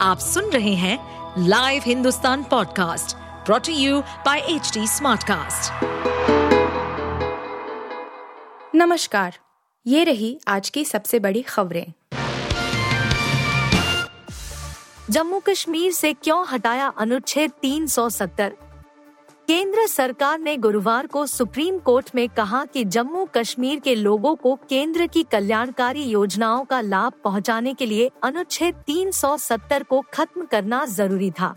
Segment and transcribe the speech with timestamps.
[0.00, 0.98] आप सुन रहे हैं
[1.48, 3.16] live Hindustan podcast
[3.46, 5.72] brought to you by H Smartcast.
[8.74, 9.38] नमस्कार,
[9.86, 11.92] ये रही आज की सबसे बड़ी खबरें
[15.10, 18.50] जम्मू कश्मीर से क्यों हटाया अनुच्छेद 370
[19.48, 24.54] केंद्र सरकार ने गुरुवार को सुप्रीम कोर्ट में कहा कि जम्मू कश्मीर के लोगों को
[24.68, 31.30] केंद्र की कल्याणकारी योजनाओं का लाभ पहुँचाने के लिए अनुच्छेद 370 को खत्म करना ज़रूरी
[31.30, 31.54] था।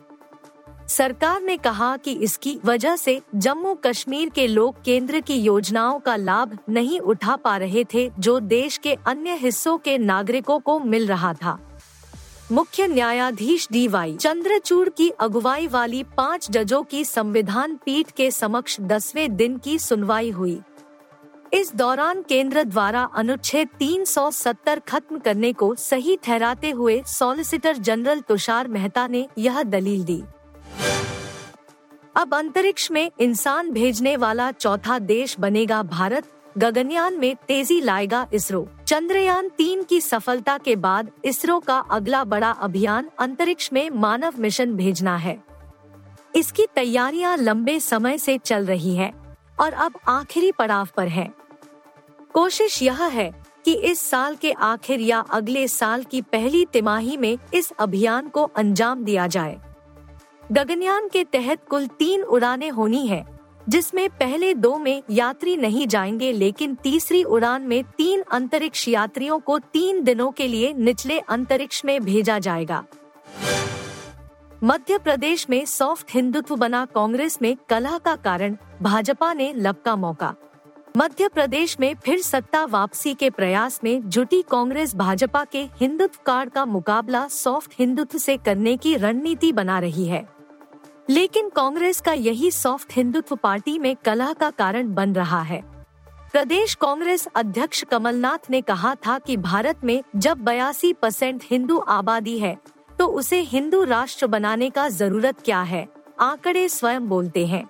[0.88, 6.16] सरकार ने कहा कि इसकी वजह से जम्मू कश्मीर के लोग केंद्र की योजनाओं का
[6.16, 11.08] लाभ नहीं उठा पा रहे थे, जो देश के अन्य हिस्सों के नागरिकों को मिल
[11.08, 11.60] रहा था।
[12.52, 18.80] मुख्य न्यायाधीश डी वाई। चंद्रचूड़ की अगुवाई वाली पाँच जजों की संविधान पीठ के समक्ष
[18.82, 20.60] दसवें दिन की सुनवाई हुई।
[21.54, 28.68] इस दौरान केंद्र द्वारा अनुच्छेद 370 खत्म करने को सही ठहराते हुए सॉलिसिटर जनरल तुषार
[28.68, 30.22] मेहता ने यह दलील दी।
[32.16, 36.24] अब अंतरिक्ष में इंसान भेजने वाला चौथा देश बनेगा भारत।
[36.58, 42.50] गगनयान में तेज़ी लाएगा इसरो। चंद्रयान तीन की सफलता के बाद इसरो का अगला बड़ा
[42.52, 45.38] अभियान अंतरिक्ष में मानव मिशन भेजना है।
[46.36, 49.12] इसकी तैयारियाँ लंबे समय से चल रही है
[49.60, 51.30] और अब आखिरी पड़ाव पर है।
[52.34, 53.32] कोशिश यह है
[53.66, 58.44] कि इस साल के आखिर या अगले साल की पहली तिमाही में इस अभियान को
[58.44, 59.60] अंजाम दिया जाए।
[60.52, 63.39] गगनयान के तहत कुल तीन उड़ानें होनी है।
[63.70, 69.60] जिसमें पहले दो में यात्री नहीं जाएँगे, लेकिन तीसरी उड़ान में तीन अंतरिक्ष यात्रियों को
[69.60, 72.84] तीन दिनों के लिए निचले अंतरिक्ष में भेजा जाएगा।
[74.64, 79.96] मध्य प्रदेश में सॉफ्ट हिंदुत्व बना कांग्रेस में कलह का कारण, भाजपा ने लब का
[79.96, 80.34] मौका।
[80.98, 86.50] मध्य प्रदेश में फिर सत्ता वापसी के प्रयास में जुटी कांग्रेस भाजपा के हिंदुत्व कार्ड
[86.50, 90.39] का मुकाबला सॉफ्ट हिंदुत्व से करने की रणनीति बना रही है।
[91.10, 95.62] लेकिन कांग्रेस का यही सॉफ्ट हिंदुत्व पार्टी में कलह का कारण बन रहा है।
[96.32, 102.38] प्रदेश कांग्रेस अध्यक्ष कमलनाथ ने कहा था कि भारत में जब बयासी परसेंट हिंदू आबादी
[102.40, 102.56] है
[103.00, 105.88] तो उसे हिंदू राष्ट्र बनाने का ज़रूरत क्या है?
[106.20, 107.68] आंकड़े स्वयं बोलते हैं।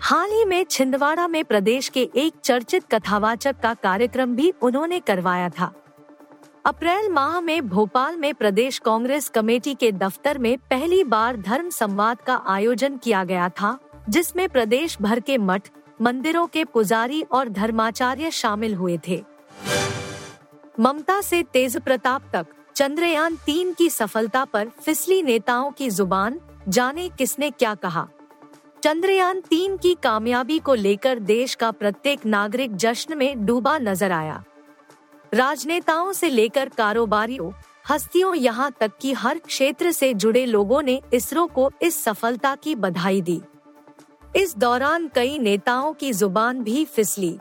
[0.00, 5.48] हाल ही में छिंदवाड़ा में प्रदेश के एक चर्चित कथावाचक का कार्यक्रम भी उन्होंने करवाया
[5.50, 5.72] था।
[6.64, 12.20] अप्रैल माह में भोपाल में प्रदेश कांग्रेस कमेटी के दफ्तर में पहली बार धर्म संवाद
[12.20, 13.78] का आयोजन किया गया था,
[14.08, 15.68] जिसमें प्रदेश भर के मठ,
[16.00, 19.22] मंदिरों के पुजारी और धर्माचार्य शामिल हुए थे।
[20.80, 22.46] ममता से तेज प्रताप तक,
[22.76, 28.06] चंद्रयान तीन की सफलता पर फिसली नेताओं की ज़ुबान, जाने किसने क्या कहा।
[28.82, 34.42] चंद्रयान तीन की कामयाबी को लेकर देश का प्रत्येक नागरिक जश्न में डूबा नज़र आया।
[35.34, 37.50] राजनेताओं से लेकर कारोबारियों,
[37.90, 42.74] हस्तियों यहाँ तक कि हर क्षेत्र से जुड़े लोगों ने इसरो को इस सफलता की
[42.74, 43.40] बधाई दी।
[44.36, 47.38] इस दौरान कई नेताओं की ज़ुबान भी फिसली।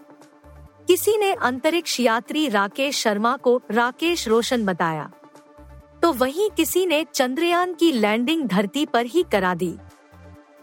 [0.88, 5.12] किसी ने अंतरिक्ष यात्री राकेश शर्मा को राकेश रोशन बताया।
[6.02, 9.76] तो वहीं किसी ने चंद्रयान की लैंडिंग धरती पर ही करा दी।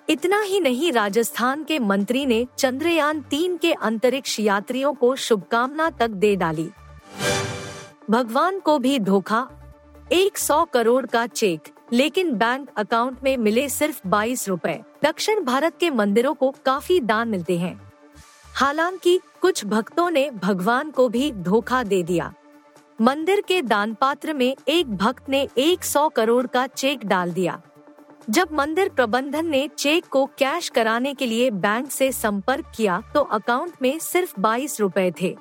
[0.09, 6.09] इतना ही नहीं, राजस्थान के मंत्री ने चंद्रयान तीन के अंतरिक्ष यात्रियों को शुभकामना तक
[6.09, 6.71] दे डाली।
[8.11, 9.51] भगवान को भी धोखा?
[10.13, 11.61] एक सौ करोड़ का चेक,
[11.93, 17.29] लेकिन बैंक अकाउंट में मिले सिर्फ़ बाईस रूपए। दक्षिण भारत के मंदिरों को काफ़ी दान
[17.29, 17.93] मिलते हैं।
[18.55, 22.35] हालाँकि, कुछ भक्तों ने भगवान को भी धोखा दे दिया।
[23.01, 27.63] मंदिर के दान पात्र में एक भक्त ने एक सौ करोड़ का चेक डाल दिया।
[28.31, 33.21] जब मंदिर प्रबंधन ने चेक को कैश कराने के लिए बैंक से संपर्क किया तो
[33.21, 35.37] अकाउंट में सिर्फ़ बाईस रूपए थे।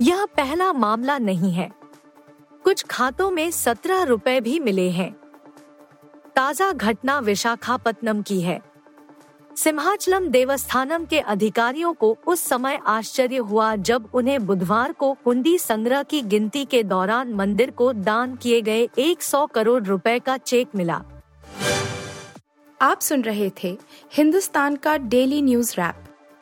[0.00, 1.70] यह पहला मामला नहीं है।
[2.64, 5.12] कुछ खातों में सत्रह रुपए भी मिले हैं।
[6.36, 8.60] ताज़ा घटना विशाखापत्तनम की है।
[9.56, 16.02] सिंहाचलम देवस्थानम के अधिकारियों को उस समय आश्चर्य हुआ जब उन्हें बुधवार को हुंडी संग्रह
[16.02, 21.02] की गिनती के दौरान मंदिर को दान किए गए 100 करोड़ रुपए का चेक मिला।
[22.80, 23.78] आप सुन रहे थे
[24.12, 26.04] हिंदुस्तान का डेली न्यूज़ रैप।